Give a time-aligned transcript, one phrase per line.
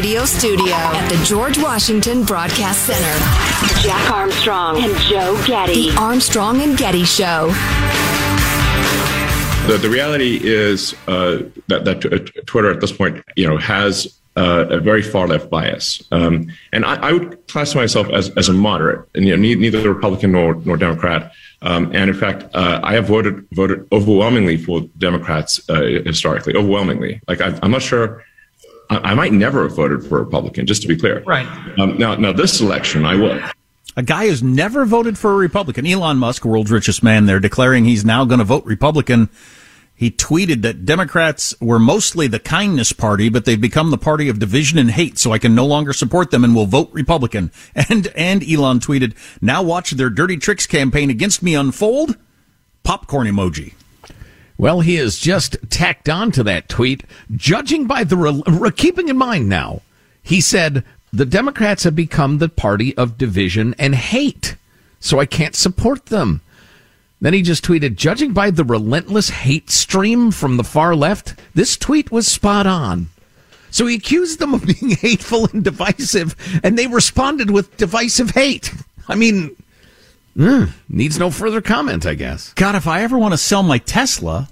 [0.00, 3.82] radio studio at the George Washington Broadcast Center.
[3.82, 5.90] Jack Armstrong and Joe Getty.
[5.90, 7.48] The Armstrong and Getty Show.
[9.66, 14.18] The, the reality is uh, that, that t- Twitter at this point, you know, has
[14.36, 16.02] uh, a very far left bias.
[16.10, 19.86] Um, and I, I, would classify myself as, as a moderate, and you know, neither
[19.92, 21.30] Republican nor, nor Democrat.
[21.60, 27.20] Um, and in fact, uh, I have voted voted overwhelmingly for Democrats uh, historically, overwhelmingly.
[27.28, 28.24] Like I, am not sure.
[28.90, 31.22] I, I, might never have voted for a Republican, just to be clear.
[31.22, 31.46] Right.
[31.78, 33.40] Um, now, now this election, I will.
[33.96, 37.84] A guy who's never voted for a Republican, Elon Musk, world's richest man, there declaring
[37.84, 39.30] he's now going to vote Republican
[40.00, 44.38] he tweeted that Democrats were mostly the kindness party, but they've become the party of
[44.38, 47.52] division and hate, so I can no longer support them and will vote Republican.
[47.90, 52.16] And, and Elon tweeted, now watch their dirty tricks campaign against me unfold.
[52.82, 53.74] Popcorn emoji.
[54.60, 59.16] Well, he has just tacked on to that tweet, judging by the, re- keeping in
[59.16, 59.80] mind now,
[60.22, 64.56] he said, the Democrats have become the party of division and hate,
[65.00, 66.42] so I can't support them.
[67.22, 71.78] Then he just tweeted, judging by the relentless hate stream from the far left, this
[71.78, 73.08] tweet was spot on.
[73.70, 78.74] So he accused them of being hateful and divisive, and they responded with divisive hate.
[79.08, 79.56] I mean,
[80.36, 82.52] mm, needs no further comment, I guess.
[82.54, 84.48] God, if I ever want to sell my Tesla,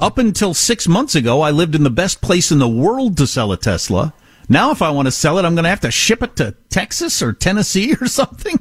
[0.00, 3.26] up until six months ago, I lived in the best place in the world to
[3.26, 4.14] sell a Tesla.
[4.48, 6.54] Now, if I want to sell it, I'm going to have to ship it to
[6.68, 8.58] Texas or Tennessee or something.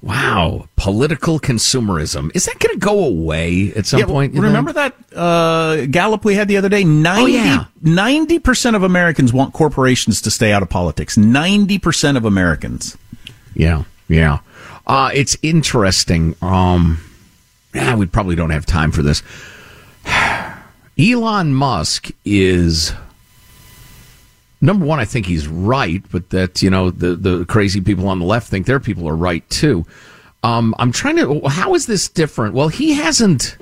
[0.06, 2.30] Wow, political consumerism.
[2.32, 4.34] Is that going to go away at some yeah, point?
[4.34, 6.84] Remember that uh, Gallup we had the other day?
[6.84, 7.64] 90, oh, yeah.
[7.82, 11.16] 90% of Americans want corporations to stay out of politics.
[11.16, 12.96] 90% of Americans.
[13.56, 14.38] Yeah, yeah.
[14.86, 16.36] Uh, it's interesting.
[16.42, 17.00] Um,
[17.74, 19.22] yeah, we probably don't have time for this.
[20.98, 22.92] Elon Musk is
[24.60, 28.18] number one, I think he's right, but that you know the the crazy people on
[28.18, 29.86] the left think their people are right too.
[30.42, 31.48] Um, I'm trying to.
[31.48, 32.54] How is this different?
[32.54, 33.56] Well, he hasn't.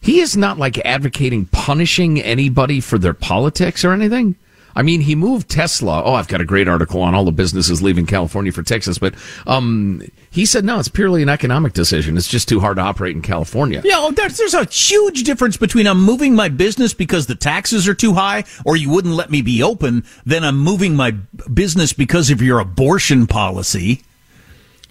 [0.00, 4.36] He is not like advocating punishing anybody for their politics or anything.
[4.78, 6.04] I mean, he moved Tesla.
[6.04, 9.12] Oh, I've got a great article on all the businesses leaving California for Texas, but
[9.44, 12.16] um, he said no, it's purely an economic decision.
[12.16, 13.82] It's just too hard to operate in California.
[13.84, 17.88] Yeah, oh, there's, there's a huge difference between I'm moving my business because the taxes
[17.88, 21.10] are too high, or you wouldn't let me be open, than I'm moving my
[21.52, 24.02] business because of your abortion policy.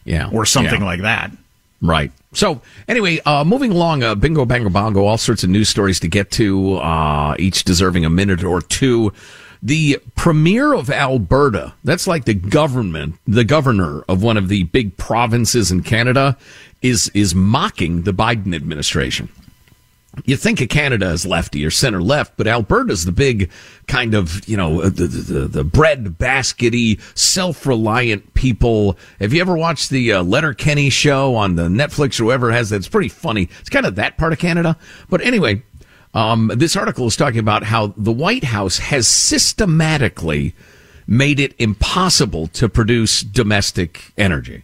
[0.04, 0.86] Yeah, or something yeah.
[0.86, 1.32] like that.
[1.82, 2.12] Right.
[2.34, 6.10] So anyway, uh, moving along, uh, bingo, bango, bongo, all sorts of news stories to
[6.10, 9.14] get to, uh, each deserving a minute or two.
[9.68, 14.96] The premier of Alberta, that's like the government, the governor of one of the big
[14.96, 16.38] provinces in Canada,
[16.82, 19.28] is, is mocking the Biden administration.
[20.24, 23.52] You think of Canada as lefty or center left, but Alberta's the big
[23.88, 28.98] kind of, you know, the, the, the bread baskety, self-reliant people.
[29.20, 32.78] Have you ever watched the uh, Letterkenny show on the Netflix or whoever has that?
[32.78, 33.50] It's pretty funny.
[33.60, 34.78] It's kind of that part of Canada.
[35.10, 35.62] But anyway,
[36.18, 40.56] um, this article is talking about how the White House has systematically
[41.06, 44.64] made it impossible to produce domestic energy.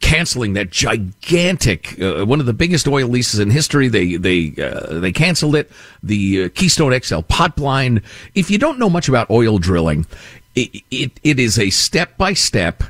[0.00, 3.88] Canceling that gigantic, uh, one of the biggest oil leases in history.
[3.88, 5.72] They they uh, they canceled it.
[6.04, 8.00] The uh, Keystone XL pipeline.
[8.36, 10.06] If you don't know much about oil drilling,
[10.54, 12.84] it, it, it is a step by step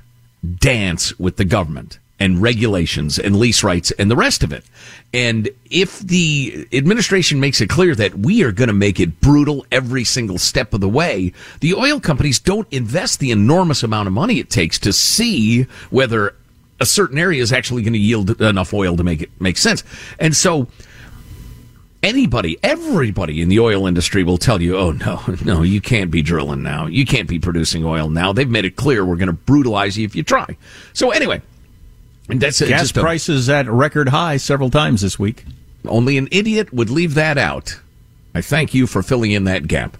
[0.58, 4.64] dance with the government and regulations and lease rights and the rest of it.
[5.12, 9.66] And if the administration makes it clear that we are going to make it brutal
[9.70, 14.12] every single step of the way, the oil companies don't invest the enormous amount of
[14.12, 16.34] money it takes to see whether
[16.80, 19.82] a certain area is actually going to yield enough oil to make it make sense.
[20.18, 20.68] And so
[22.02, 26.22] anybody, everybody in the oil industry will tell you, oh, no, no, you can't be
[26.22, 26.86] drilling now.
[26.86, 28.32] You can't be producing oil now.
[28.32, 30.56] They've made it clear we're going to brutalize you if you try.
[30.92, 31.42] So anyway,
[32.28, 35.44] and that's gas prices at record high several times this week.
[35.86, 37.80] Only an idiot would leave that out.
[38.34, 39.96] I thank you for filling in that gap.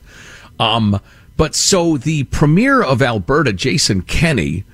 [0.59, 1.01] Um,
[1.37, 4.65] but so the premier of Alberta, Jason Kenney,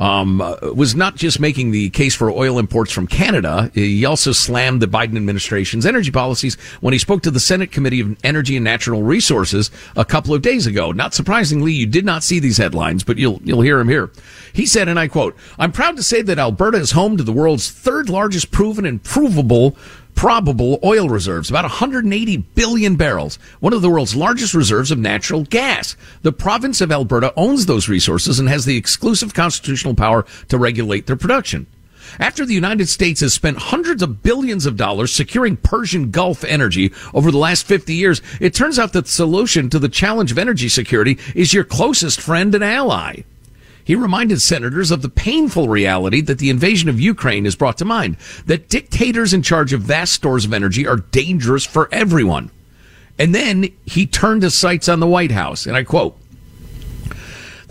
[0.00, 3.70] um, uh, was not just making the case for oil imports from Canada.
[3.74, 8.00] He also slammed the Biden administration's energy policies when he spoke to the Senate Committee
[8.00, 10.90] of Energy and Natural Resources a couple of days ago.
[10.90, 14.10] Not surprisingly, you did not see these headlines, but you'll you'll hear him here.
[14.52, 17.32] He said, and I quote, "I'm proud to say that Alberta is home to the
[17.32, 19.76] world's third largest proven and provable
[20.14, 25.44] probable oil reserves, about 180 billion barrels, one of the world's largest reserves of natural
[25.44, 25.96] gas.
[26.22, 31.06] The province of Alberta owns those resources and has the exclusive constitutional power to regulate
[31.06, 31.66] their production.
[32.18, 36.92] After the United States has spent hundreds of billions of dollars securing Persian Gulf energy
[37.14, 40.38] over the last 50 years, it turns out that the solution to the challenge of
[40.38, 43.22] energy security is your closest friend and ally.
[43.90, 47.84] He reminded senators of the painful reality that the invasion of Ukraine has brought to
[47.84, 52.52] mind, that dictators in charge of vast stores of energy are dangerous for everyone.
[53.18, 56.16] And then he turned his sights on the White House, and I quote,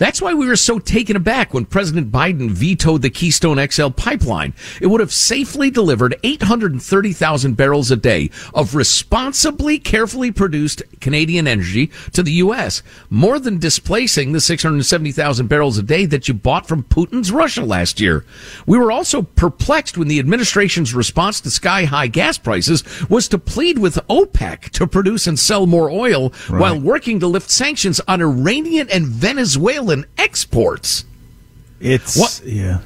[0.00, 4.54] that's why we were so taken aback when President Biden vetoed the Keystone XL pipeline.
[4.80, 11.90] It would have safely delivered 830,000 barrels a day of responsibly, carefully produced Canadian energy
[12.14, 16.82] to the U.S., more than displacing the 670,000 barrels a day that you bought from
[16.82, 18.24] Putin's Russia last year.
[18.64, 23.38] We were also perplexed when the administration's response to sky high gas prices was to
[23.38, 26.58] plead with OPEC to produce and sell more oil right.
[26.58, 31.04] while working to lift sanctions on Iranian and Venezuelan exports.
[31.80, 32.42] It's what?
[32.44, 32.80] Yeah.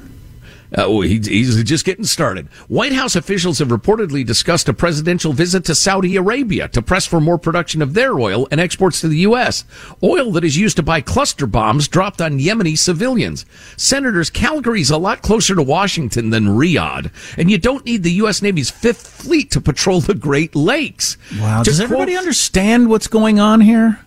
[0.75, 2.47] Uh, oh, he, he's just getting started.
[2.67, 7.21] White House officials have reportedly discussed a presidential visit to Saudi Arabia to press for
[7.21, 9.63] more production of their oil and exports to the U.S.
[10.03, 13.45] Oil that is used to buy cluster bombs dropped on Yemeni civilians.
[13.77, 18.41] Senators, Calgary's a lot closer to Washington than Riyadh, and you don't need the U.S.
[18.41, 21.17] Navy's Fifth Fleet to patrol the Great Lakes.
[21.39, 21.63] Wow.
[21.63, 24.04] Does everybody quote, understand what's going on here?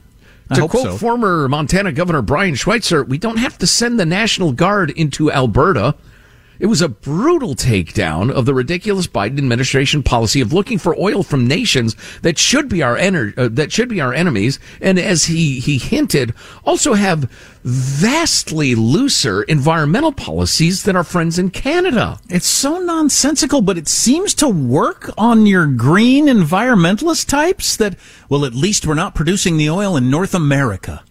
[0.55, 0.97] To quote so.
[0.97, 5.95] former Montana Governor Brian Schweitzer, we don't have to send the National Guard into Alberta.
[6.59, 11.23] It was a brutal takedown of the ridiculous Biden administration policy of looking for oil
[11.23, 15.27] from nations that should be our ener- uh, that should be our enemies, and as
[15.27, 16.35] he he hinted,
[16.65, 17.31] also have
[17.63, 22.19] vastly looser environmental policies than our friends in Canada.
[22.29, 27.97] It's so nonsensical, but it seems to work on your green environmentalist types that
[28.29, 31.03] well, at least we're not producing the oil in North America.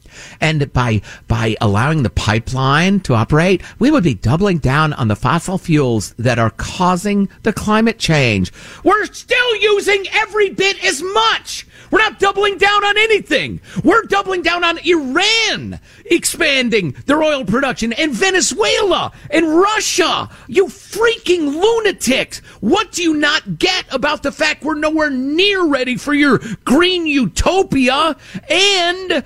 [0.41, 5.15] And by, by allowing the pipeline to operate, we would be doubling down on the
[5.15, 8.51] fossil fuels that are causing the climate change.
[8.83, 11.67] We're still using every bit as much.
[11.91, 13.61] We're not doubling down on anything.
[13.83, 20.29] We're doubling down on Iran expanding their oil production and Venezuela and Russia.
[20.47, 22.39] You freaking lunatics.
[22.59, 27.05] What do you not get about the fact we're nowhere near ready for your green
[27.07, 28.15] utopia
[28.49, 29.23] and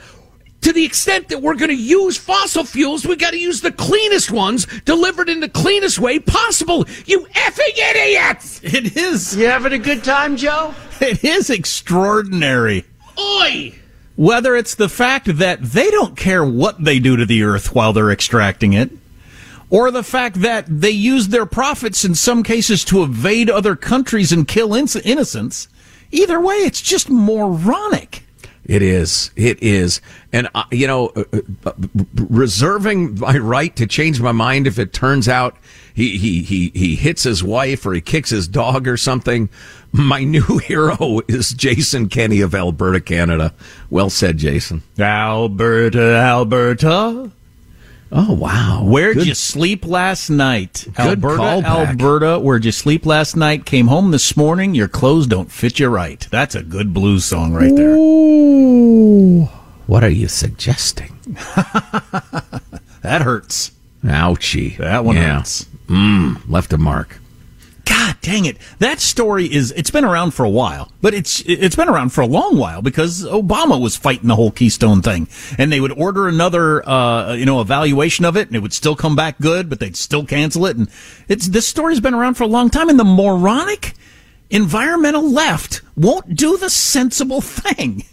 [0.61, 3.71] to the extent that we're going to use fossil fuels, we got to use the
[3.71, 6.85] cleanest ones delivered in the cleanest way possible.
[7.05, 8.61] You effing idiots!
[8.63, 9.35] It is.
[9.35, 10.73] You having a good time, Joe?
[10.99, 12.85] It is extraordinary.
[13.19, 13.73] Oi!
[14.15, 17.91] Whether it's the fact that they don't care what they do to the earth while
[17.91, 18.91] they're extracting it,
[19.71, 24.31] or the fact that they use their profits in some cases to evade other countries
[24.31, 25.67] and kill innocents.
[26.11, 28.23] Either way, it's just moronic.
[28.71, 29.31] It is.
[29.35, 29.99] It is.
[30.31, 31.23] And, uh, you know, uh,
[31.65, 31.73] uh,
[32.15, 35.57] reserving my right to change my mind if it turns out
[35.93, 39.49] he, he, he, he hits his wife or he kicks his dog or something.
[39.91, 43.53] My new hero is Jason Kenney of Alberta, Canada.
[43.89, 44.83] Well said, Jason.
[44.97, 47.29] Alberta, Alberta.
[48.13, 48.83] Oh wow!
[48.83, 49.27] Where'd Good.
[49.27, 50.85] you sleep last night?
[50.97, 51.87] Good Alberta, callback.
[51.87, 52.39] Alberta.
[52.39, 53.65] Where'd you sleep last night?
[53.65, 54.75] Came home this morning.
[54.75, 56.27] Your clothes don't fit you right.
[56.29, 57.95] That's a good blues song right there.
[57.95, 59.45] Ooh.
[59.87, 61.17] What are you suggesting?
[63.01, 63.71] that hurts.
[64.03, 64.75] Ouchie.
[64.77, 65.37] That one yeah.
[65.37, 65.67] hurts.
[65.87, 66.41] Mmm.
[66.49, 67.20] Left a mark.
[68.01, 68.57] God dang it.
[68.79, 72.21] That story is, it's been around for a while, but it's, it's been around for
[72.21, 75.27] a long while because Obama was fighting the whole Keystone thing
[75.59, 78.95] and they would order another, uh, you know, evaluation of it and it would still
[78.95, 80.77] come back good, but they'd still cancel it.
[80.77, 80.89] And
[81.27, 83.93] it's, this story's been around for a long time and the moronic
[84.49, 88.03] environmental left won't do the sensible thing.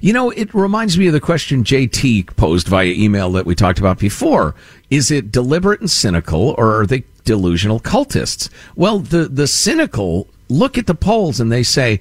[0.00, 3.80] You know, it reminds me of the question JT posed via email that we talked
[3.80, 4.54] about before.
[4.88, 8.50] Is it deliberate and cynical or are they delusional cultists.
[8.74, 12.00] Well, the, the cynical look at the polls and they say,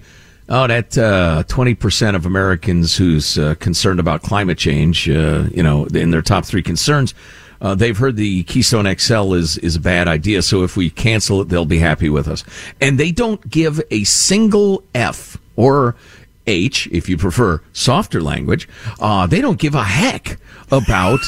[0.49, 5.85] oh, that uh, 20% of Americans who's uh, concerned about climate change, uh, you know,
[5.85, 7.13] in their top three concerns,
[7.61, 10.41] uh, they've heard the Keystone XL is, is a bad idea.
[10.41, 12.43] So if we cancel it, they'll be happy with us.
[12.81, 15.95] And they don't give a single F or
[16.47, 18.67] H, if you prefer softer language.
[18.99, 20.39] Uh, they don't give a heck
[20.71, 21.19] about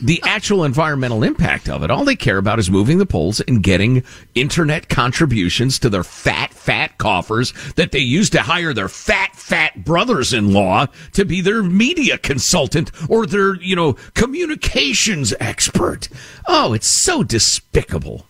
[0.00, 1.90] the actual environmental impact of it.
[1.90, 4.02] All they care about is moving the polls and getting
[4.34, 9.84] internet contributions to their fat, fat coffers that they use to hire their fat, fat
[9.84, 16.08] brothers-in-law to be their media consultant or their, you know, communications expert.
[16.46, 18.26] Oh, it's so despicable.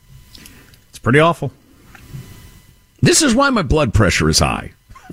[0.91, 1.53] It's pretty awful.
[3.01, 4.73] This is why my blood pressure is high.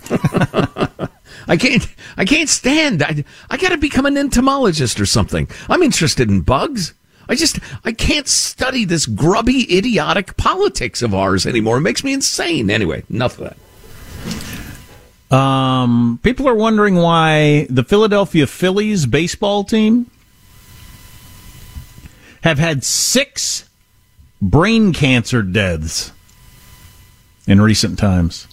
[1.47, 1.87] I can't.
[2.17, 3.03] I can't stand.
[3.03, 5.47] I, I got to become an entomologist or something.
[5.69, 6.93] I'm interested in bugs.
[7.29, 11.77] I just I can't study this grubby, idiotic politics of ours anymore.
[11.77, 12.69] It makes me insane.
[12.69, 13.55] Anyway, enough of
[15.29, 15.35] that.
[15.35, 20.11] Um, people are wondering why the Philadelphia Phillies baseball team
[22.43, 23.69] have had six
[24.41, 26.11] brain cancer deaths
[27.47, 28.47] in recent times.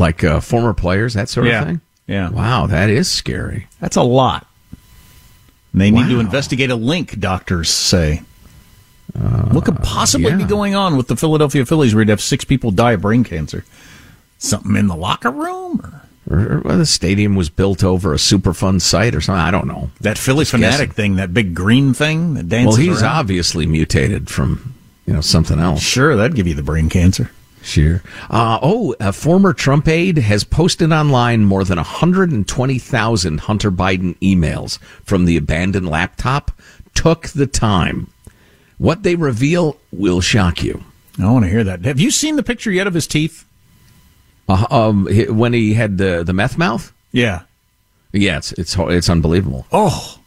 [0.00, 1.60] Like uh, former players, that sort yeah.
[1.60, 1.80] of thing?
[2.06, 2.30] Yeah.
[2.30, 3.68] Wow, that is scary.
[3.78, 4.46] That's a lot.
[5.72, 6.02] And they wow.
[6.02, 8.22] need to investigate a link, doctors say.
[9.14, 10.36] Uh, what could possibly yeah.
[10.36, 13.24] be going on with the Philadelphia Phillies where you'd have six people die of brain
[13.24, 13.64] cancer?
[14.38, 15.80] Something in the locker room?
[15.84, 16.00] Or?
[16.30, 19.40] Or, or the stadium was built over a Superfund site or something.
[19.40, 19.90] I don't know.
[20.00, 20.90] That Philly Just Phanatic guessing.
[20.90, 22.78] thing, that big green thing that dances.
[22.78, 23.16] Well, he's around.
[23.16, 24.74] obviously mutated from
[25.06, 25.80] you know something else.
[25.80, 27.30] Sure, that'd give you the brain cancer.
[27.62, 28.02] Sure.
[28.30, 34.78] Uh, oh, a former Trump aide has posted online more than 120,000 Hunter Biden emails
[35.04, 36.52] from the abandoned laptop.
[36.94, 38.10] Took the time.
[38.78, 40.82] What they reveal will shock you.
[41.18, 41.84] I want to hear that.
[41.84, 43.44] Have you seen the picture yet of his teeth?
[44.48, 46.92] Uh, um, when he had the the meth mouth.
[47.12, 47.42] Yeah.
[48.12, 49.66] Yeah, it's it's it's unbelievable.
[49.70, 50.19] Oh,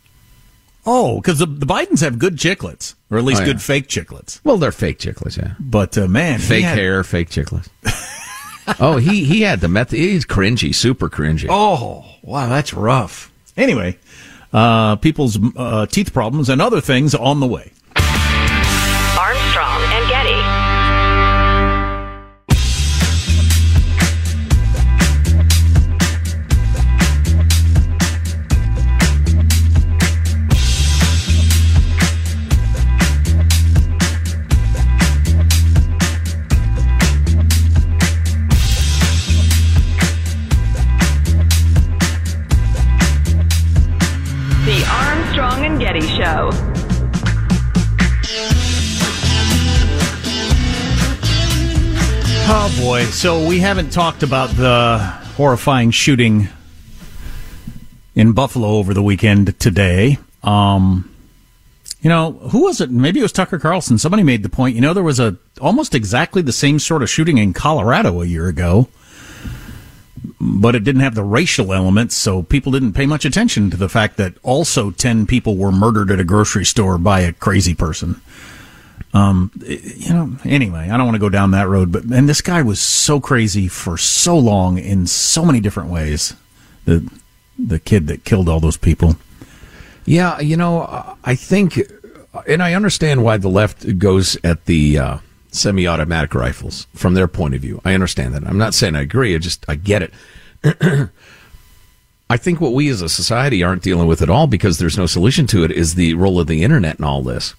[0.86, 3.52] Oh, because the, the Bidens have good chiclets, or at least oh, yeah.
[3.52, 4.42] good fake chiclets.
[4.44, 5.54] Well, they're fake chiclets, yeah.
[5.60, 6.78] But uh, man, fake had...
[6.78, 7.70] hair, fake chiclets.
[8.80, 9.98] oh, he he had the method.
[9.98, 11.48] He's cringy, super cringy.
[11.50, 13.32] Oh, wow, that's rough.
[13.56, 13.98] Anyway,
[14.52, 17.72] uh, people's uh, teeth problems and other things on the way.
[53.24, 54.98] So we haven't talked about the
[55.38, 56.50] horrifying shooting
[58.16, 60.18] in Buffalo over the weekend today.
[60.44, 61.10] Um,
[62.02, 62.92] you know, who was it?
[62.92, 63.98] Maybe it was Tucker Carlson.
[63.98, 64.76] Somebody made the point.
[64.76, 68.26] You know, there was a almost exactly the same sort of shooting in Colorado a
[68.26, 68.90] year ago,
[70.42, 73.88] but it didn't have the racial elements, so people didn't pay much attention to the
[73.88, 78.20] fact that also ten people were murdered at a grocery store by a crazy person.
[79.14, 82.42] Um, you know, anyway, I don't want to go down that road, but and this
[82.42, 86.36] guy was so crazy for so long in so many different ways.
[86.86, 87.08] The
[87.58, 89.16] the kid that killed all those people.
[90.06, 91.80] Yeah, you know, I think,
[92.48, 95.18] and I understand why the left goes at the uh,
[95.52, 97.82] semi-automatic rifles from their point of view.
[97.86, 98.46] I understand that.
[98.46, 99.36] I'm not saying I agree.
[99.36, 100.14] I just I get it.
[102.30, 105.06] I think what we as a society aren't dealing with at all because there's no
[105.06, 107.54] solution to it is the role of the internet and all this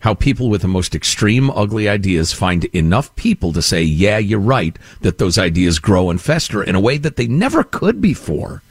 [0.00, 4.38] how people with the most extreme ugly ideas find enough people to say, yeah, you're
[4.38, 8.62] right, that those ideas grow and fester in a way that they never could before.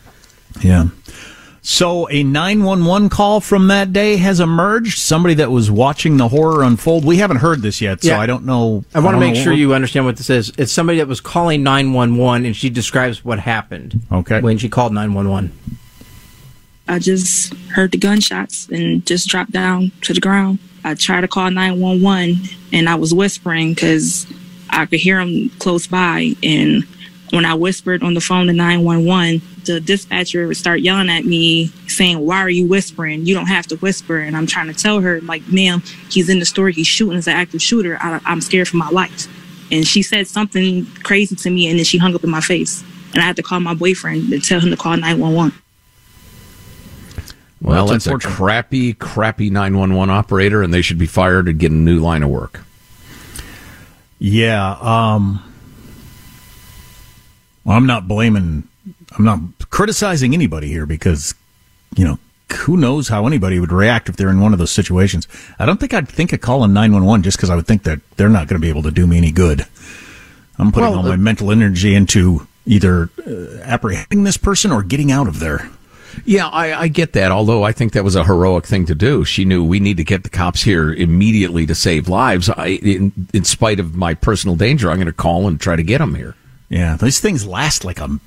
[0.61, 0.87] Yeah.
[1.61, 4.99] So a 911 call from that day has emerged.
[4.99, 7.03] Somebody that was watching the horror unfold.
[7.03, 8.21] We haven't heard this yet, so yeah.
[8.21, 8.85] I don't know.
[8.95, 10.53] I want to make sure you understand what this is.
[10.57, 14.01] It's somebody that was calling 911 and she describes what happened.
[14.09, 14.39] Okay.
[14.39, 15.51] When she called 911.
[16.87, 20.59] I just heard the gunshots and just dropped down to the ground.
[20.83, 22.35] I tried to call 911
[22.73, 24.25] and I was whispering because
[24.69, 26.33] I could hear them close by.
[26.43, 26.83] And
[27.31, 31.67] when I whispered on the phone to 911, the dispatcher would start yelling at me
[31.87, 33.25] saying, Why are you whispering?
[33.25, 34.19] You don't have to whisper.
[34.19, 37.27] And I'm trying to tell her, like, ma'am, he's in the store, he's shooting as
[37.27, 37.97] an active shooter.
[37.99, 39.27] I, I'm scared for my life.
[39.71, 42.83] And she said something crazy to me and then she hung up in my face.
[43.13, 45.53] And I had to call my boyfriend and tell him to call 911.
[47.61, 51.71] Well, well that's a crappy, crappy 911 operator, and they should be fired and get
[51.71, 52.61] a new line of work.
[54.19, 54.77] Yeah.
[54.79, 55.43] Um,
[57.63, 58.67] well, I'm not blaming,
[59.17, 61.35] I'm not criticizing anybody here because,
[61.95, 62.19] you know,
[62.53, 65.27] who knows how anybody would react if they're in one of those situations.
[65.59, 68.29] I don't think I'd think of calling 911 just because I would think that they're
[68.29, 69.65] not going to be able to do me any good.
[70.57, 74.81] I'm putting well, all my uh, mental energy into either uh, apprehending this person or
[74.81, 75.69] getting out of there.
[76.25, 77.31] Yeah, I, I, get that.
[77.31, 79.23] Although I think that was a heroic thing to do.
[79.25, 82.49] She knew we need to get the cops here immediately to save lives.
[82.49, 85.83] I, in, in spite of my personal danger, I'm going to call and try to
[85.83, 86.35] get them here.
[86.69, 88.19] Yeah, these things last like a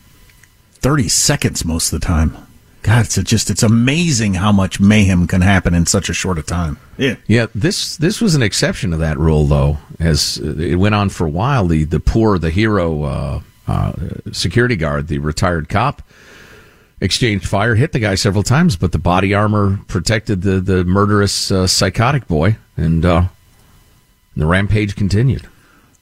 [0.72, 2.36] thirty seconds most of the time.
[2.82, 6.42] God, it's just it's amazing how much mayhem can happen in such a short a
[6.42, 6.78] time.
[6.96, 7.46] Yeah, yeah.
[7.54, 11.30] This this was an exception to that rule, though, as it went on for a
[11.30, 11.66] while.
[11.66, 13.92] The the poor, the hero, uh, uh,
[14.32, 16.00] security guard, the retired cop
[17.00, 21.50] exchanged fire, hit the guy several times, but the body armor protected the the murderous
[21.50, 23.24] uh, psychotic boy, and uh,
[24.36, 25.48] the rampage continued.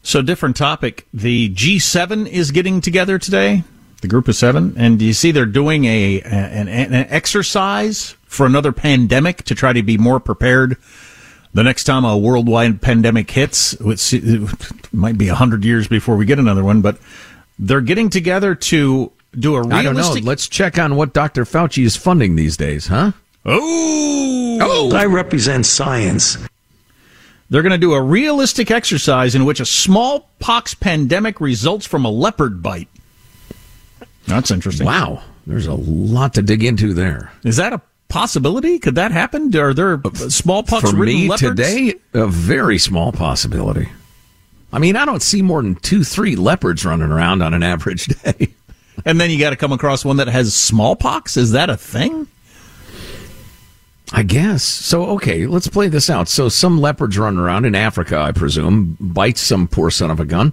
[0.03, 1.07] So, different topic.
[1.13, 3.65] The G7 is getting together today,
[4.01, 8.47] the group of seven, and do you see they're doing a an, an exercise for
[8.47, 10.77] another pandemic to try to be more prepared
[11.55, 13.75] the next time a worldwide pandemic hits.
[13.81, 16.99] It might be a hundred years before we get another one, but
[17.59, 19.79] they're getting together to do a realistic.
[19.79, 20.29] I don't know.
[20.29, 21.45] Let's check on what Dr.
[21.45, 23.13] Fauci is funding these days, huh?
[23.45, 24.97] Oh, oh!
[24.97, 26.37] I represent science.
[27.51, 32.11] They're going to do a realistic exercise in which a smallpox pandemic results from a
[32.11, 32.89] leopard bite.
[34.27, 34.87] That's interesting.
[34.87, 35.23] Wow.
[35.47, 37.33] There's a lot to dig into there.
[37.45, 38.79] Is that a possibility?
[38.79, 39.55] Could that happen?
[39.57, 41.41] Are there uh, smallpox For me leopards?
[41.59, 43.89] today, a very small possibility.
[44.71, 48.05] I mean, I don't see more than two, three leopards running around on an average
[48.23, 48.53] day.
[49.05, 51.37] And then you got to come across one that has smallpox.
[51.37, 52.29] Is that a thing?
[54.13, 54.63] I guess.
[54.63, 56.29] So, okay, let's play this out.
[56.29, 60.25] So, some leopards running around in Africa, I presume, bites some poor son of a
[60.25, 60.53] gun,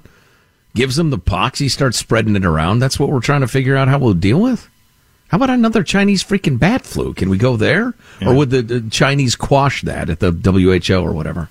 [0.73, 2.79] gives him the pox, he starts spreading it around.
[2.79, 4.69] That's what we're trying to figure out how we'll deal with.
[5.29, 7.13] How about another Chinese freaking bat flu?
[7.13, 7.93] Can we go there?
[8.21, 8.29] Yeah.
[8.29, 11.49] Or would the, the Chinese quash that at the WHO or whatever?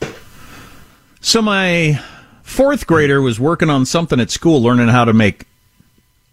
[1.20, 2.02] So, my
[2.42, 5.46] fourth grader was working on something at school, learning how to make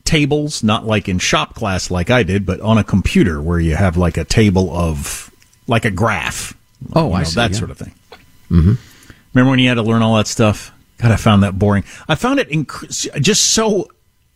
[0.04, 3.76] tables, not like in shop class like I did, but on a computer where you
[3.76, 5.32] have like a table of
[5.68, 6.54] like a graph.
[6.94, 7.58] Oh, you know, I see, that yeah.
[7.58, 7.94] sort of thing.
[8.50, 8.74] Mm-hmm.
[9.34, 10.72] Remember when you had to learn all that stuff?
[10.98, 11.84] God, I found that boring.
[12.08, 13.90] I found it inc- just so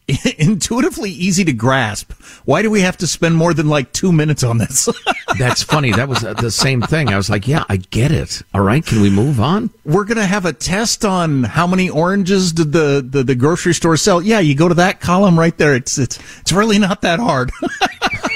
[0.38, 2.12] intuitively easy to grasp.
[2.46, 4.88] Why do we have to spend more than like two minutes on this?
[5.40, 5.92] That's funny.
[5.92, 7.10] That was uh, the same thing.
[7.10, 8.42] I was like, yeah, I get it.
[8.54, 9.72] All right, can we move on?
[9.84, 13.74] We're going to have a test on how many oranges did the, the, the grocery
[13.74, 14.22] store sell.
[14.22, 15.76] Yeah, you go to that column right there.
[15.76, 17.52] It's, it's, it's really not that hard.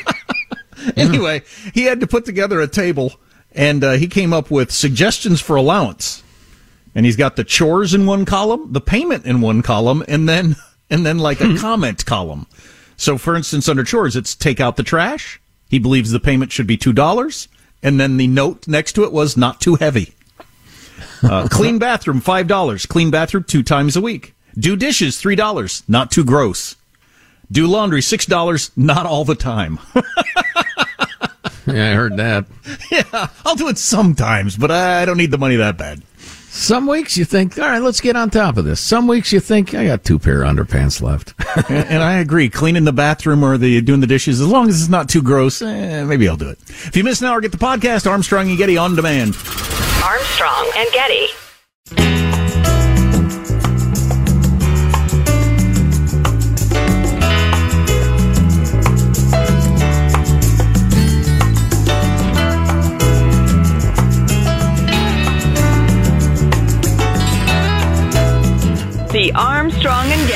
[0.95, 3.13] anyway, he had to put together a table
[3.51, 6.23] and uh, he came up with suggestions for allowance.
[6.95, 10.55] And he's got the chores in one column, the payment in one column, and then
[10.89, 12.47] and then like a comment column.
[12.97, 15.39] So, for instance, under chores, it's take out the trash.
[15.69, 17.47] He believes the payment should be two dollars,
[17.81, 20.13] and then the note next to it was not too heavy.
[21.23, 22.85] Uh, clean bathroom five dollars.
[22.85, 24.33] Clean bathroom two times a week.
[24.57, 25.83] Do dishes three dollars.
[25.87, 26.75] Not too gross.
[27.51, 28.71] Do laundry six dollars.
[28.75, 29.79] Not all the time.
[31.65, 32.45] yeah, I heard that.
[32.91, 36.01] Yeah, I'll do it sometimes, but I don't need the money that bad.
[36.51, 38.79] Some weeks you think, all right, let's get on top of this.
[38.79, 41.35] Some weeks you think, I got two pair of underpants left.
[41.69, 42.49] and, and, I agree.
[42.49, 45.61] Cleaning the bathroom or the doing the dishes, as long as it's not too gross,
[45.61, 46.57] eh, maybe I'll do it.
[46.67, 49.35] If you miss an hour, get the podcast Armstrong and Getty on demand.
[50.03, 51.27] Armstrong and Getty.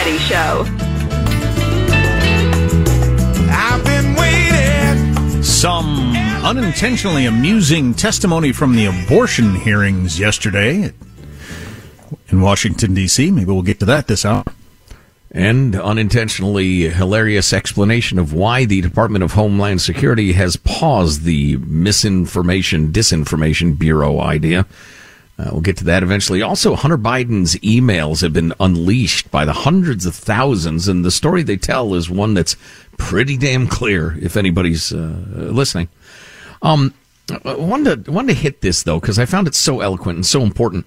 [0.04, 0.66] Getty Show.
[3.50, 5.42] I've been waiting.
[5.42, 6.14] Some
[6.44, 10.92] unintentionally amusing testimony from the abortion hearings yesterday
[12.28, 13.32] in Washington, D.C.
[13.32, 14.44] Maybe we'll get to that this hour.
[15.32, 22.92] And unintentionally hilarious explanation of why the Department of Homeland Security has paused the misinformation,
[22.92, 24.66] disinformation bureau idea.
[25.38, 26.42] Uh, we'll get to that eventually.
[26.42, 31.42] Also, Hunter Biden's emails have been unleashed by the hundreds of thousands, and the story
[31.42, 32.56] they tell is one that's
[32.98, 35.90] pretty damn clear if anybody's uh, listening.
[36.62, 36.94] Um,
[37.46, 40.26] I wanted to, wanted to hit this, though, because I found it so eloquent and
[40.26, 40.86] so important.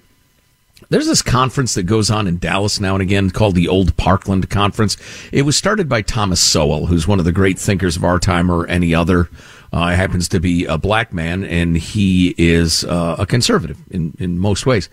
[0.89, 4.49] There's this conference that goes on in Dallas now and again called the Old Parkland
[4.49, 4.95] Conference.
[5.33, 8.49] It was started by Thomas Sowell, who's one of the great thinkers of our time
[8.49, 9.29] or any other.
[9.73, 14.39] Uh, happens to be a black man, and he is uh, a conservative in, in
[14.39, 14.89] most ways.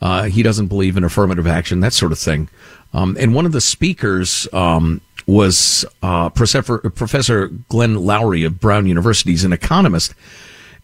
[0.00, 2.48] Uh, he doesn't believe in affirmative action, that sort of thing.
[2.92, 8.86] Um, and one of the speakers um, was uh, Professor, Professor Glenn Loury of Brown
[8.86, 9.30] University.
[9.30, 10.14] He's an economist.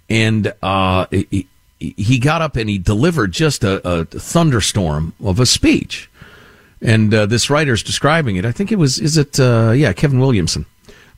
[0.08, 1.46] And uh, he,
[1.78, 6.08] he got up and he delivered just a, a thunderstorm of a speech.
[6.80, 8.44] And uh, this writer's describing it.
[8.44, 10.66] I think it was, is it, yeah, Kevin Williamson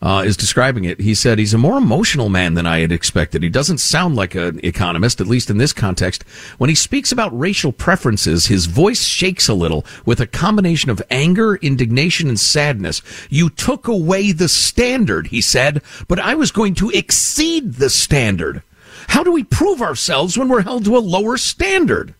[0.04, 1.00] uh, is describing it.
[1.00, 3.42] He said he's a more emotional man than I had expected.
[3.42, 6.24] He doesn't sound like an economist, at least in this context.
[6.58, 11.02] When he speaks about racial preferences, his voice shakes a little with a combination of
[11.10, 13.00] anger, indignation, and sadness.
[13.30, 18.62] You took away the standard, he said, but I was going to exceed the standard.
[19.08, 22.14] How do we prove ourselves when we're held to a lower standard?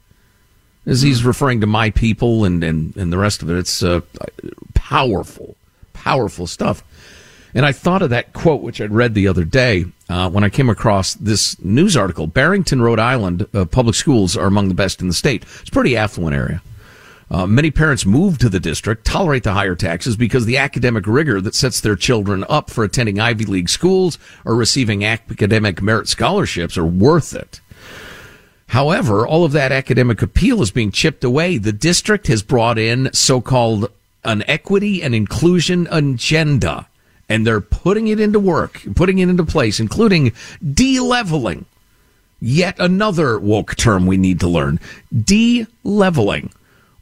[0.86, 4.00] As he's referring to my people and, and, and the rest of it, it's uh,
[4.72, 5.56] powerful,
[5.92, 6.82] powerful stuff.
[7.54, 10.48] And I thought of that quote, which I'd read the other day uh, when I
[10.48, 12.26] came across this news article.
[12.26, 15.44] Barrington, Rhode Island, uh, public schools are among the best in the state.
[15.60, 16.62] It's a pretty affluent area.
[17.30, 21.40] Uh, many parents move to the district, tolerate the higher taxes because the academic rigor
[21.40, 26.76] that sets their children up for attending Ivy League schools or receiving academic merit scholarships
[26.76, 27.60] are worth it.
[28.68, 31.58] However, all of that academic appeal is being chipped away.
[31.58, 33.90] The district has brought in so-called
[34.24, 36.88] an equity and inclusion agenda,
[37.28, 40.32] and they're putting it into work, putting it into place, including
[40.72, 41.64] de-leveling.
[42.40, 44.78] Yet another woke term we need to learn.
[45.14, 46.50] De-leveling,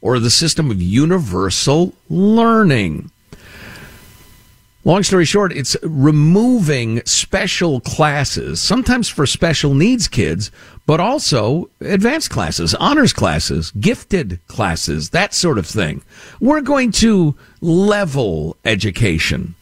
[0.01, 3.09] or the system of universal learning.
[4.85, 10.51] Long story short, it's removing special classes, sometimes for special needs kids,
[10.85, 16.03] but also advanced classes, honors classes, gifted classes, that sort of thing.
[16.41, 19.55] We're going to level education.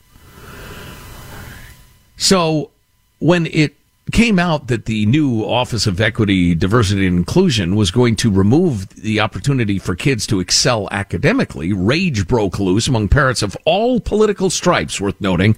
[2.21, 2.69] So
[3.17, 3.75] when it
[4.11, 8.89] came out that the new Office of Equity, Diversity, and Inclusion was going to remove
[8.89, 14.51] the opportunity for kids to excel academically, rage broke loose among parents of all political
[14.51, 15.57] stripes, worth noting,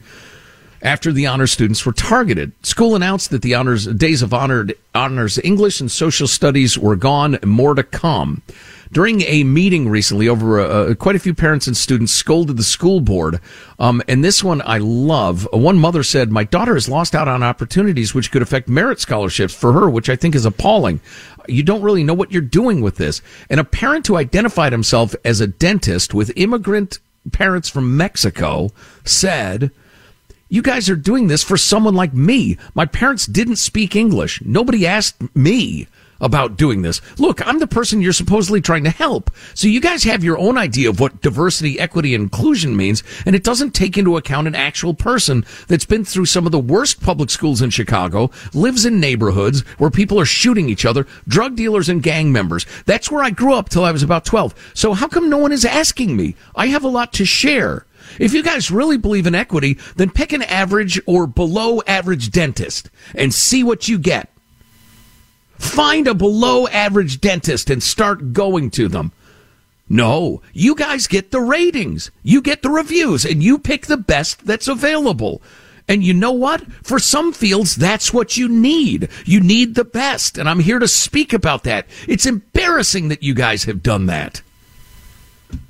[0.82, 2.54] after the honors students were targeted.
[2.66, 7.36] School announced that the honors days of honored honors English and social studies were gone,
[7.36, 8.42] and more to come.
[8.94, 13.02] During a meeting recently, over uh, quite a few parents and students scolded the school
[13.02, 13.40] board.
[13.80, 15.48] Um, and this one I love.
[15.52, 19.56] One mother said, "My daughter has lost out on opportunities which could affect merit scholarships
[19.56, 21.02] for her, which I think is appalling.
[21.48, 25.16] You don't really know what you're doing with this." And a parent who identified himself
[25.26, 27.00] as a dentist with immigrant
[27.32, 28.72] parents from Mexico
[29.04, 29.72] said.
[30.50, 32.60] You guys are doing this for someone like me.
[32.76, 34.40] My parents didn't speak English.
[34.46, 35.88] Nobody asked me
[36.24, 37.02] about doing this.
[37.20, 39.30] Look, I'm the person you're supposedly trying to help.
[39.54, 43.36] So you guys have your own idea of what diversity, equity, and inclusion means, and
[43.36, 47.02] it doesn't take into account an actual person that's been through some of the worst
[47.02, 51.90] public schools in Chicago, lives in neighborhoods where people are shooting each other, drug dealers
[51.90, 52.66] and gang members.
[52.86, 54.72] That's where I grew up till I was about 12.
[54.74, 56.36] So how come no one is asking me?
[56.56, 57.86] I have a lot to share.
[58.20, 62.90] If you guys really believe in equity, then pick an average or below average dentist
[63.16, 64.33] and see what you get.
[65.58, 69.12] Find a below average dentist and start going to them.
[69.90, 72.10] No, you guys get the ratings.
[72.24, 75.42] You get the reviews and you pick the best that's available.
[75.88, 76.66] And you know what?
[76.84, 79.10] For some fields, that's what you need.
[79.26, 80.38] You need the best.
[80.38, 81.88] And I'm here to speak about that.
[82.08, 84.42] It's embarrassing that you guys have done that.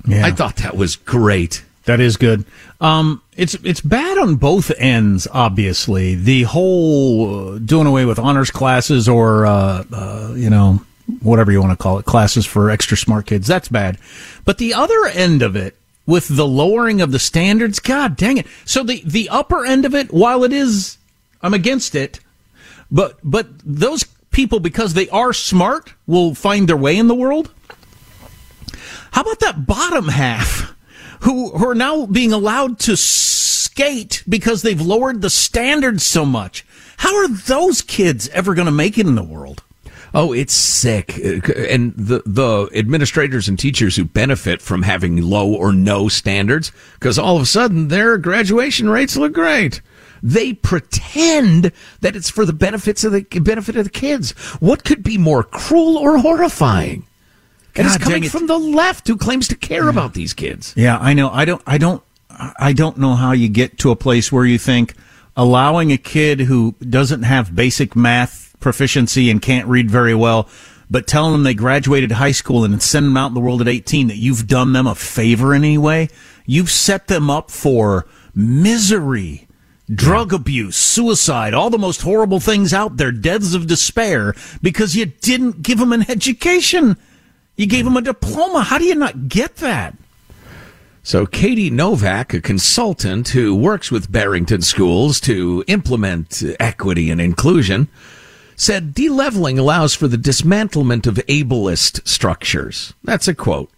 [0.06, 0.24] Yeah.
[0.24, 1.64] I thought that was great.
[1.84, 2.44] That is good.
[2.84, 5.26] Um, it's it's bad on both ends.
[5.32, 10.82] Obviously, the whole uh, doing away with honors classes or uh, uh, you know
[11.22, 13.46] whatever you want to call it, classes for extra smart kids.
[13.46, 13.96] That's bad.
[14.44, 18.46] But the other end of it, with the lowering of the standards, God dang it!
[18.66, 20.98] So the the upper end of it, while it is,
[21.40, 22.20] I'm against it,
[22.90, 27.50] but but those people because they are smart will find their way in the world.
[29.12, 30.73] How about that bottom half?
[31.24, 36.64] Who, who are now being allowed to skate because they've lowered the standards so much.
[36.98, 39.62] How are those kids ever going to make it in the world?
[40.12, 41.16] Oh, it's sick.
[41.16, 47.18] And the, the administrators and teachers who benefit from having low or no standards, because
[47.18, 49.80] all of a sudden their graduation rates look great.
[50.22, 54.30] They pretend that it's for the benefits of the benefit of the kids.
[54.60, 57.06] What could be more cruel or horrifying?
[57.76, 60.72] And it's coming from the left who claims to care about these kids.
[60.76, 61.30] Yeah, I know.
[61.30, 61.62] I don't.
[61.66, 62.02] I don't.
[62.30, 64.94] I don't know how you get to a place where you think
[65.36, 70.48] allowing a kid who doesn't have basic math proficiency and can't read very well,
[70.90, 73.68] but telling them they graduated high school and send them out in the world at
[73.68, 76.08] 18 that you've done them a favor in any way.
[76.46, 79.46] You've set them up for misery.
[79.94, 85.04] Drug abuse, suicide, all the most horrible things out there, deaths of despair, because you
[85.04, 86.96] didn't give them an education.
[87.56, 88.62] You gave him a diploma.
[88.62, 89.94] How do you not get that?
[91.02, 97.88] So Katie Novak, a consultant who works with Barrington schools to implement equity and inclusion,
[98.56, 102.94] said deleveling allows for the dismantlement of ableist structures.
[103.04, 103.70] That's a quote.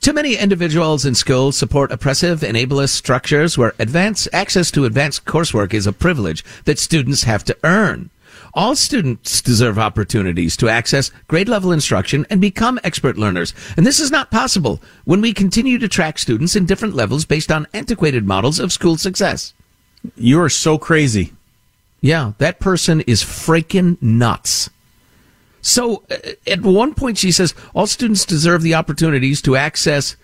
[0.00, 5.24] Too many individuals in schools support oppressive and ableist structures where advanced access to advanced
[5.24, 8.10] coursework is a privilege that students have to earn.
[8.56, 13.52] All students deserve opportunities to access grade level instruction and become expert learners.
[13.76, 17.50] And this is not possible when we continue to track students in different levels based
[17.50, 19.54] on antiquated models of school success.
[20.16, 21.32] You are so crazy.
[22.00, 24.70] Yeah, that person is freaking nuts.
[25.60, 30.14] So uh, at one point she says all students deserve the opportunities to access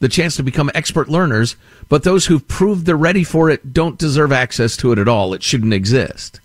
[0.00, 1.56] the chance to become expert learners,
[1.88, 5.32] but those who've proved they're ready for it don't deserve access to it at all.
[5.32, 6.40] It shouldn't exist.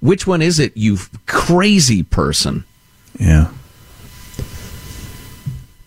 [0.00, 2.64] Which one is it, you crazy person?
[3.18, 3.48] Yeah.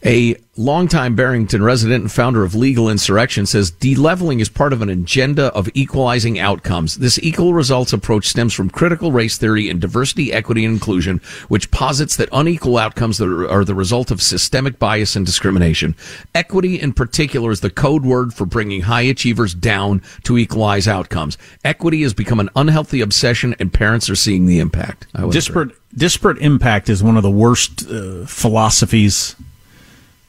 [0.07, 4.89] A longtime Barrington resident and founder of Legal Insurrection says deleveling is part of an
[4.89, 6.95] agenda of equalizing outcomes.
[6.95, 11.71] This equal results approach stems from critical race theory and diversity, equity, and inclusion, which
[11.71, 15.93] posits that unequal outcomes are the result of systemic bias and discrimination.
[16.33, 21.37] Equity, in particular, is the code word for bringing high achievers down to equalize outcomes.
[21.65, 25.05] Equity has become an unhealthy obsession, and parents are seeing the impact.
[25.31, 29.35] Disparate, disparate impact is one of the worst uh, philosophies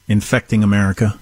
[0.09, 1.17] infecting America.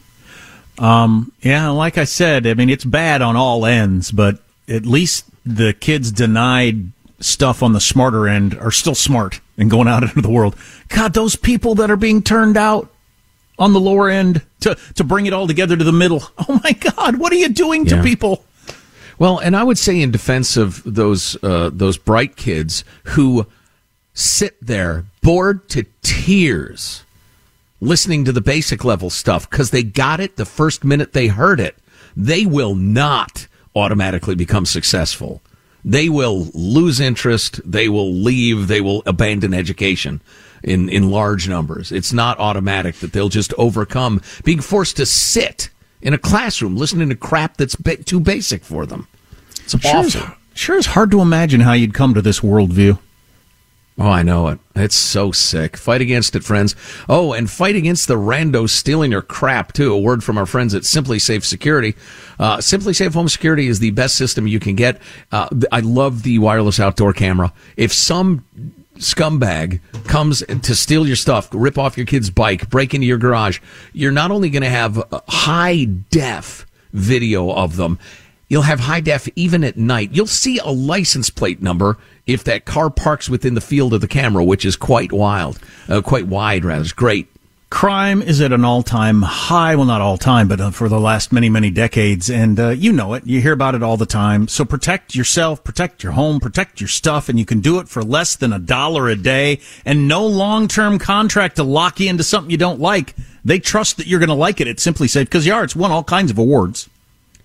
[0.80, 5.26] Um, yeah, like I said, I mean, it's bad on all ends, but at least
[5.45, 10.21] the kids denied stuff on the smarter end are still smart and going out into
[10.21, 10.56] the world.
[10.89, 12.89] God, those people that are being turned out
[13.60, 16.23] on the lower end to, to bring it all together to the middle.
[16.50, 17.97] Oh my God, what are you doing yeah.
[17.97, 18.45] to people?
[19.19, 23.47] Well, and I would say in defense of those, uh, those bright kids who
[24.13, 27.04] sit there bored to tears
[27.80, 31.60] listening to the basic level stuff because they got it the first minute they heard
[31.60, 31.78] it.
[32.16, 35.42] They will not automatically become successful.
[35.86, 37.62] They will lose interest.
[37.70, 38.68] They will leave.
[38.68, 40.22] They will abandon education
[40.63, 41.92] in, in large numbers.
[41.92, 45.70] It's not automatic that they'll just overcome being forced to sit
[46.02, 49.08] in a classroom listening to crap that's too basic for them.
[49.63, 50.22] It's sure awful.
[50.22, 53.00] Is, sure is hard to imagine how you'd come to this worldview.
[54.00, 54.60] Oh, I know it.
[54.76, 55.76] It's so sick.
[55.76, 56.76] Fight against it, friends.
[57.10, 59.92] Oh, and fight against the randos stealing your crap, too.
[59.92, 61.96] A word from our friends at SimpliSafe Security.
[62.38, 65.02] Uh, SimpliSafe Home Security is the best system you can get.
[65.32, 67.52] Uh, I love the wireless outdoor camera.
[67.76, 68.46] If some
[69.00, 73.60] scumbag comes to steal your stuff, rip off your kid's bike, break into your garage,
[73.94, 77.98] you're not only going to have high def video of them,
[78.48, 80.12] you'll have high def even at night.
[80.12, 84.08] You'll see a license plate number if that car parks within the field of the
[84.08, 86.82] camera, which is quite wild, uh, quite wide rather.
[86.82, 87.28] It's great.
[87.70, 89.76] Crime is at an all-time high.
[89.76, 92.30] Well, not all time, but uh, for the last many, many decades.
[92.30, 93.28] And uh, you know it.
[93.28, 94.48] You hear about it all the time.
[94.48, 98.04] So protect yourself, protect your home, protect your stuff, and you can do it for
[98.04, 102.52] less than a dollar a day and no long-term contract to lock you into something
[102.52, 103.14] you don't like.
[103.44, 105.66] They trust that you're going to like it at SimpliSafe because you are.
[105.66, 106.90] It's won all kinds of awards.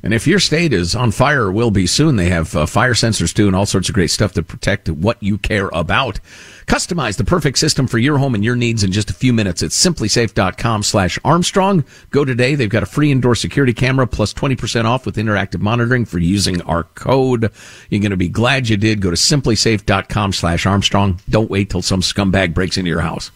[0.03, 3.33] And if your state is on fire will be soon, they have uh, fire sensors
[3.33, 6.19] too and all sorts of great stuff to protect what you care about.
[6.67, 9.62] Customize the perfect system for your home and your needs in just a few minutes
[9.62, 11.85] at simplisafe.com slash Armstrong.
[12.11, 12.57] Go today.
[12.57, 16.61] They've got a free indoor security camera plus 20% off with interactive monitoring for using
[16.62, 17.53] our code.
[17.88, 19.01] You're going to be glad you did.
[19.01, 21.21] Go to simplisafe.com slash Armstrong.
[21.31, 23.31] Don't wait till some scumbag breaks into your house.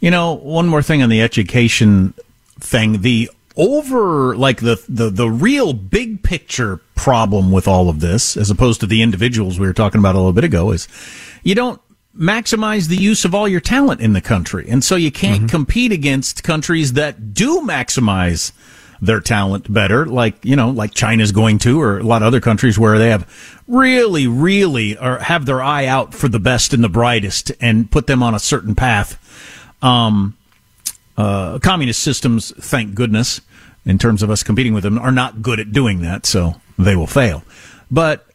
[0.00, 2.14] You know, one more thing on the education
[2.60, 3.00] thing.
[3.00, 8.50] The over like the, the the real big picture problem with all of this as
[8.50, 10.88] opposed to the individuals we were talking about a little bit ago is
[11.44, 11.80] you don't
[12.16, 15.46] maximize the use of all your talent in the country and so you can't mm-hmm.
[15.48, 18.52] compete against countries that do maximize
[19.00, 22.40] their talent better like you know like China's going to or a lot of other
[22.40, 26.82] countries where they have really really or have their eye out for the best and
[26.82, 29.18] the brightest and put them on a certain path
[29.82, 30.36] um
[31.16, 33.40] uh, communist systems, thank goodness,
[33.84, 36.96] in terms of us competing with them, are not good at doing that, so they
[36.96, 37.44] will fail.
[37.90, 38.26] But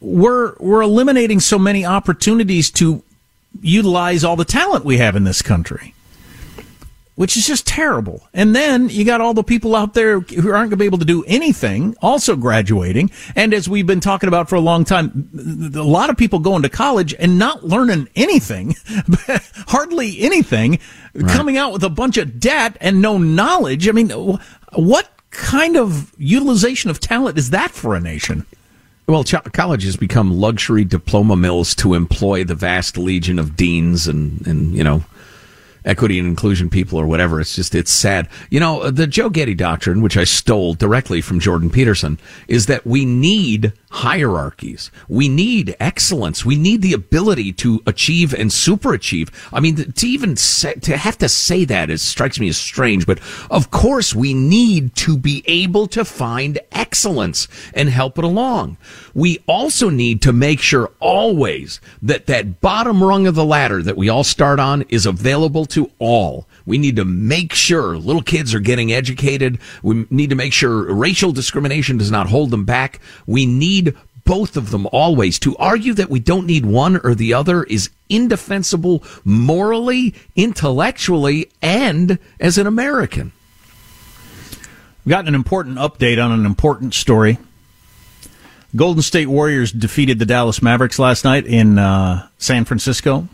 [0.00, 3.02] we're we're eliminating so many opportunities to
[3.60, 5.94] utilize all the talent we have in this country
[7.20, 8.26] which is just terrible.
[8.32, 10.96] And then you got all the people out there who aren't going to be able
[10.96, 13.10] to do anything, also graduating.
[13.36, 15.28] And as we've been talking about for a long time,
[15.74, 18.74] a lot of people going to college and not learning anything,
[19.68, 20.78] hardly anything,
[21.12, 21.30] right.
[21.30, 23.86] coming out with a bunch of debt and no knowledge.
[23.86, 24.08] I mean,
[24.72, 28.46] what kind of utilization of talent is that for a nation?
[29.06, 34.08] Well, ch- college has become luxury diploma mills to employ the vast legion of deans
[34.08, 35.04] and, and you know,
[35.84, 37.40] equity and inclusion people or whatever.
[37.40, 38.28] It's just, it's sad.
[38.50, 42.86] You know, the Joe Getty doctrine, which I stole directly from Jordan Peterson, is that
[42.86, 44.90] we need hierarchies.
[45.08, 46.44] We need excellence.
[46.44, 49.30] We need the ability to achieve and superachieve.
[49.52, 53.04] I mean, to even say, to have to say that, it strikes me as strange,
[53.04, 58.76] but of course we need to be able to find excellence and help it along.
[59.12, 63.96] We also need to make sure always that that bottom rung of the ladder that
[63.96, 66.46] we all start on is available to all.
[66.66, 69.58] We need to make sure little kids are getting educated.
[69.82, 73.00] We need to make sure racial discrimination does not hold them back.
[73.26, 75.38] We need both of them always.
[75.40, 82.18] To argue that we don't need one or the other is indefensible morally, intellectually, and
[82.38, 83.32] as an American.
[85.04, 87.38] We've got an important update on an important story.
[88.76, 93.26] Golden State Warriors defeated the Dallas Mavericks last night in uh, San Francisco.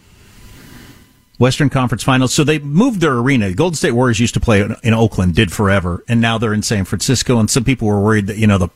[1.38, 2.32] Western Conference Finals.
[2.32, 3.52] So they moved their arena.
[3.52, 6.84] Golden State Warriors used to play in Oakland, did forever, and now they're in San
[6.84, 7.38] Francisco.
[7.38, 8.68] And some people were worried that you know the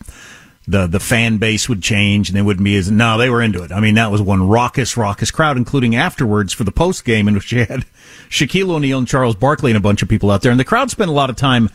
[0.68, 3.18] the the fan base would change and they wouldn't be as no.
[3.18, 3.73] They were into it.
[3.73, 7.35] I mean, that was one raucous, raucous crowd, including afterwards for the post game in
[7.35, 7.85] which you had
[8.29, 10.90] Shaquille O'Neal and Charles Barkley and a bunch of people out there, and the crowd
[10.90, 11.70] spent a lot of time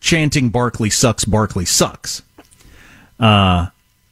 [0.00, 2.22] chanting "Barkley sucks, Barkley sucks."
[3.18, 3.66] Uh,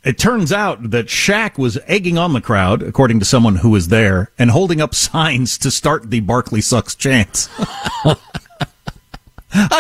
[0.06, 3.88] it turns out that Shaq was egging on the crowd, according to someone who was
[3.88, 7.48] there, and holding up signs to start the Barkley sucks chants.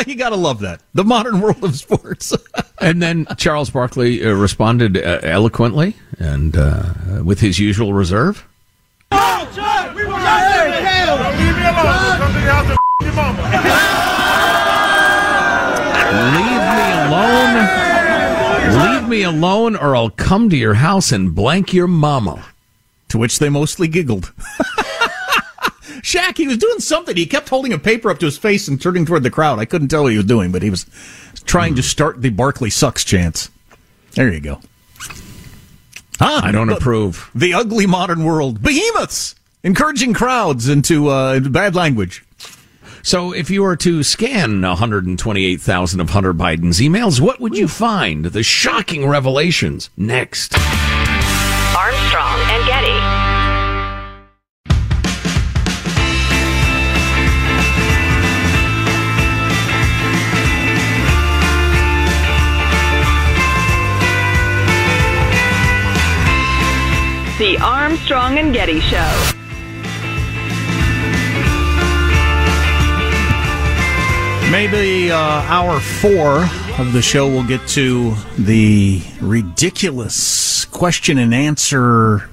[0.06, 0.80] you gotta love that.
[0.94, 2.34] The modern world of sports.
[2.80, 8.44] and then Charles Barkley uh, responded uh, eloquently and uh, with his usual reserve.
[9.12, 10.30] Oh, Chuck, we want to
[11.38, 12.18] leave me alone.
[12.18, 13.42] Come to the house and your mama.
[16.34, 17.85] Leave me alone.
[18.66, 22.44] Leave me alone or I'll come to your house and blank your mama.
[23.08, 24.32] To which they mostly giggled.
[26.02, 27.16] Shaq, he was doing something.
[27.16, 29.58] He kept holding a paper up to his face and turning toward the crowd.
[29.58, 30.86] I couldn't tell what he was doing, but he was
[31.44, 33.50] trying to start the Barkley sucks chants.
[34.12, 34.60] There you go.
[36.18, 36.40] Huh?
[36.42, 37.30] I don't approve.
[37.34, 38.62] The ugly modern world.
[38.62, 39.34] Behemoths!
[39.62, 42.24] Encouraging crowds into uh, bad language.
[43.06, 48.24] So, if you were to scan 128,000 of Hunter Biden's emails, what would you find?
[48.24, 50.56] The shocking revelations next.
[51.78, 52.98] Armstrong and Getty.
[67.38, 69.35] The Armstrong and Getty Show.
[74.50, 76.44] Maybe uh, hour four
[76.78, 82.28] of the show we'll get to the ridiculous question and answer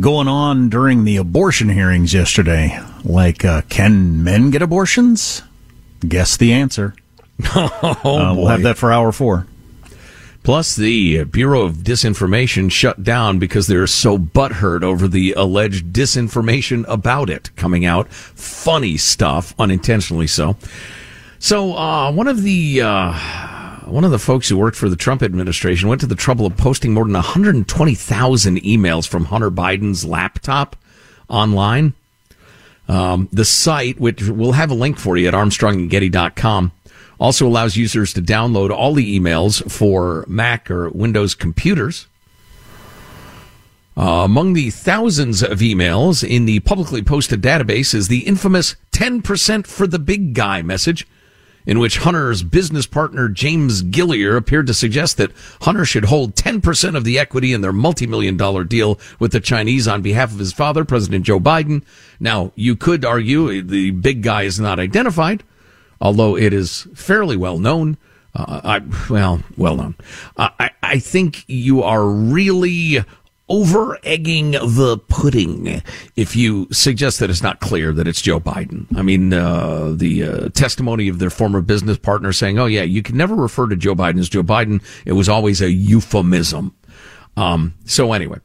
[0.00, 2.78] going on during the abortion hearings yesterday.
[3.04, 5.42] Like, uh, can men get abortions?
[6.06, 6.94] Guess the answer.
[7.54, 9.46] Oh, uh, we'll have that for hour four.
[10.48, 16.86] Plus, the Bureau of Disinformation shut down because they're so butthurt over the alleged disinformation
[16.88, 18.10] about it coming out.
[18.10, 20.56] Funny stuff, unintentionally so.
[21.38, 23.12] So, uh, one of the uh,
[23.90, 26.56] one of the folks who worked for the Trump administration went to the trouble of
[26.56, 30.76] posting more than 120,000 emails from Hunter Biden's laptop
[31.28, 31.92] online.
[32.88, 36.72] Um, the site, which we'll have a link for you at armstrongandgetty.com,
[37.18, 42.06] also allows users to download all the emails for Mac or Windows computers.
[43.96, 49.66] Uh, among the thousands of emails in the publicly posted database is the infamous 10%
[49.66, 51.04] for the big guy message,
[51.66, 56.96] in which Hunter's business partner James Gilliar appeared to suggest that Hunter should hold 10%
[56.96, 60.52] of the equity in their multi-million dollar deal with the Chinese on behalf of his
[60.52, 61.82] father, President Joe Biden.
[62.20, 65.42] Now, you could argue the big guy is not identified,
[66.00, 67.96] although it is fairly well known.
[68.34, 69.94] Uh, I, well, well known.
[70.36, 73.04] Uh, I, I think you are really
[73.48, 75.82] over egging the pudding
[76.16, 78.86] if you suggest that it's not clear that it's Joe Biden.
[78.96, 83.02] I mean, uh, the uh, testimony of their former business partner saying, oh, yeah, you
[83.02, 84.82] can never refer to Joe Biden as Joe Biden.
[85.06, 86.74] It was always a euphemism.
[87.36, 88.38] Um, so anyway,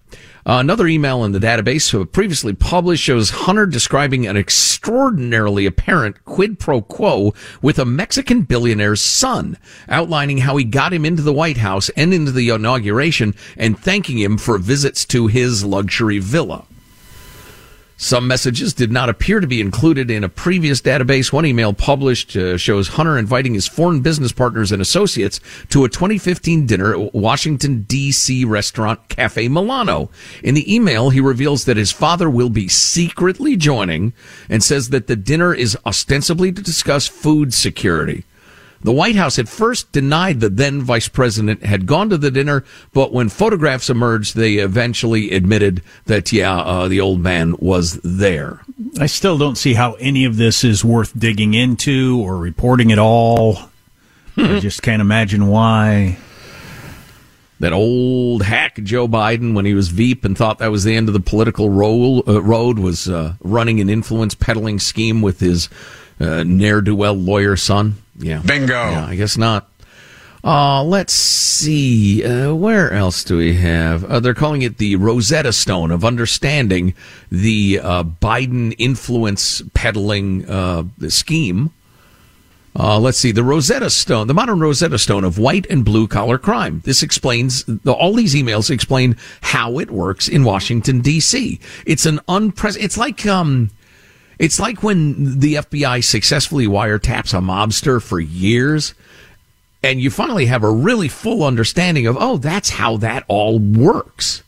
[0.46, 6.60] uh, another email in the database previously published shows Hunter describing an extraordinarily apparent quid
[6.60, 11.58] pro quo with a Mexican billionaire's son, outlining how he got him into the White
[11.58, 16.66] House and into the inauguration and thanking him for visits to his luxury villa.
[18.04, 21.32] Some messages did not appear to be included in a previous database.
[21.32, 25.40] One email published uh, shows Hunter inviting his foreign business partners and associates
[25.70, 28.44] to a 2015 dinner at Washington, D.C.
[28.44, 30.10] restaurant Cafe Milano.
[30.44, 34.12] In the email, he reveals that his father will be secretly joining
[34.50, 38.26] and says that the dinner is ostensibly to discuss food security.
[38.84, 42.66] The White House at first denied the then vice president had gone to the dinner,
[42.92, 48.60] but when photographs emerged, they eventually admitted that, yeah, uh, the old man was there.
[49.00, 53.00] I still don't see how any of this is worth digging into or reporting at
[53.00, 53.58] all.
[54.36, 56.18] I just can't imagine why.
[57.60, 61.08] That old hack Joe Biden, when he was Veep and thought that was the end
[61.08, 65.70] of the political role, uh, road, was uh, running an influence peddling scheme with his
[66.20, 67.96] uh, ne'er do well lawyer son.
[68.18, 68.42] Yeah.
[68.46, 68.74] Bingo.
[68.74, 69.70] Yeah, I guess not.
[70.44, 72.24] Uh, let's see.
[72.24, 74.04] Uh, where else do we have?
[74.04, 76.94] Uh, they're calling it the Rosetta Stone of understanding
[77.32, 81.72] the uh, Biden influence peddling uh, scheme.
[82.78, 86.38] Uh, let's see the Rosetta Stone, the modern Rosetta Stone of white and blue collar
[86.38, 86.82] crime.
[86.84, 91.60] This explains the, all these emails explain how it works in Washington D.C.
[91.86, 92.86] It's an unprecedented.
[92.86, 93.70] It's like um,
[94.40, 98.94] it's like when the FBI successfully wiretaps a mobster for years,
[99.82, 104.44] and you finally have a really full understanding of oh, that's how that all works.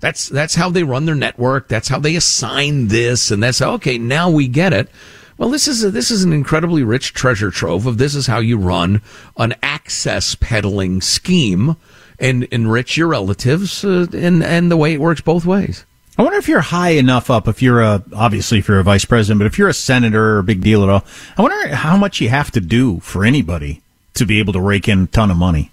[0.00, 1.68] That's that's how they run their network.
[1.68, 3.98] That's how they assign this, and that's okay.
[3.98, 4.88] Now we get it.
[5.36, 8.38] Well, this is a, this is an incredibly rich treasure trove of this is how
[8.38, 9.02] you run
[9.36, 11.76] an access peddling scheme
[12.18, 15.84] and enrich your relatives, uh, and and the way it works both ways.
[16.18, 19.04] I wonder if you're high enough up, if you're a, obviously if you're a vice
[19.04, 21.04] president, but if you're a senator or a big deal at all,
[21.36, 23.82] I wonder how much you have to do for anybody
[24.14, 25.70] to be able to rake in a ton of money.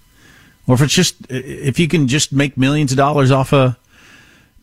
[0.67, 3.75] Or if it's just, if you can just make millions of dollars off of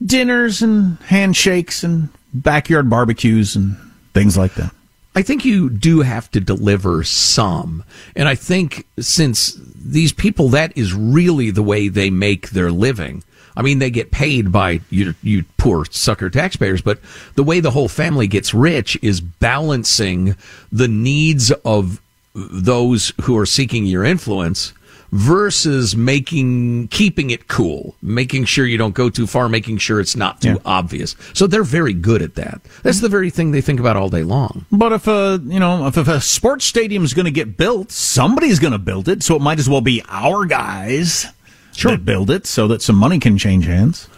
[0.04, 3.76] dinners and handshakes and backyard barbecues and
[4.14, 4.72] things like that.
[5.14, 7.84] I think you do have to deliver some.
[8.16, 13.22] And I think since these people, that is really the way they make their living.
[13.56, 16.98] I mean, they get paid by you, you poor sucker taxpayers, but
[17.34, 20.36] the way the whole family gets rich is balancing
[20.70, 22.00] the needs of
[22.34, 24.72] those who are seeking your influence
[25.10, 30.16] versus making keeping it cool, making sure you don't go too far, making sure it's
[30.16, 30.56] not too Yeah.
[30.64, 31.14] obvious.
[31.34, 32.62] So they're very good at that.
[32.82, 34.64] That's the very thing they think about all day long.
[34.72, 37.92] But if a you know if, if a sports stadium is going to get built,
[37.92, 41.26] somebody's going to build it, so it might as well be our guys
[41.74, 44.08] that build it, so that some money can change hands.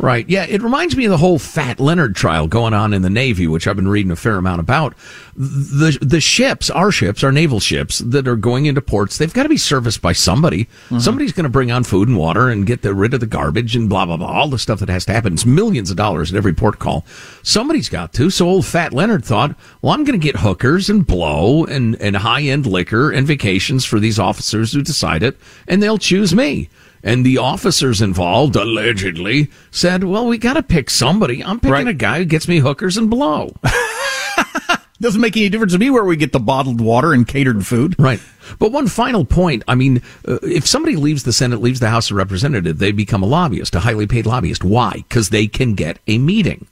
[0.00, 0.28] Right.
[0.28, 0.44] Yeah.
[0.44, 3.66] It reminds me of the whole Fat Leonard trial going on in the Navy, which
[3.66, 4.94] I've been reading a fair amount about.
[5.34, 9.42] The the ships, our ships, our naval ships that are going into ports, they've got
[9.42, 10.64] to be serviced by somebody.
[10.64, 11.00] Mm-hmm.
[11.00, 13.74] Somebody's going to bring on food and water and get the, rid of the garbage
[13.74, 14.28] and blah blah blah.
[14.28, 15.32] All the stuff that has to happen.
[15.32, 17.04] It's millions of dollars at every port call.
[17.42, 18.30] Somebody's got to.
[18.30, 22.16] So old Fat Leonard thought, well, I'm going to get hookers and blow and and
[22.16, 25.36] high end liquor and vacations for these officers who decide it,
[25.66, 26.68] and they'll choose me.
[27.08, 31.42] And the officers involved, allegedly, said, Well, we got to pick somebody.
[31.42, 31.88] I'm picking Right.
[31.88, 33.54] a guy who gets me hookers and blow.
[35.00, 37.94] Doesn't make any difference to me where we get the bottled water and catered food.
[37.98, 38.20] right.
[38.58, 42.10] But one final point I mean, uh, if somebody leaves the Senate, leaves the House
[42.10, 44.62] of Representatives, they become a lobbyist, a highly paid lobbyist.
[44.62, 44.92] Why?
[45.08, 46.66] Because they can get a meeting.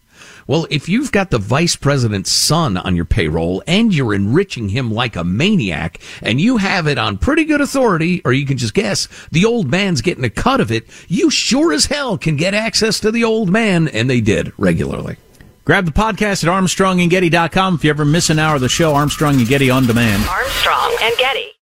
[0.46, 4.92] Well, if you've got the vice president's son on your payroll and you're enriching him
[4.92, 8.74] like a maniac and you have it on pretty good authority, or you can just
[8.74, 12.54] guess the old man's getting a cut of it, you sure as hell can get
[12.54, 13.88] access to the old man.
[13.88, 15.16] And they did regularly.
[15.64, 19.38] Grab the podcast at armstrongandgetty.com if you ever miss an hour of the show, Armstrong
[19.38, 20.22] and Getty on demand.
[20.28, 21.55] Armstrong and Getty.